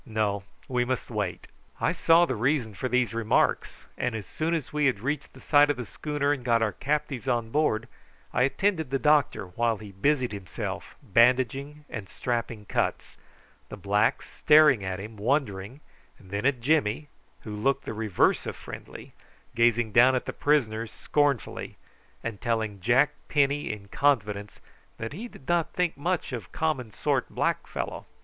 [0.03, 1.45] "No; we must wait."
[1.79, 5.39] I saw the reason for these remarks; and as soon as we had reached the
[5.39, 7.87] side of the schooner and got our captives on board
[8.33, 13.15] I attended the doctor while he busied himself bandaging and strapping cuts,
[13.69, 15.81] the blacks staring at him wondering,
[16.17, 17.07] and then at Jimmy,
[17.41, 19.13] who looked the reverse of friendly,
[19.53, 21.77] gazing down at the prisoners scornfully,
[22.23, 24.59] and telling Jack Penny in confidence
[24.97, 28.07] that he did not think much of common sort black fellow.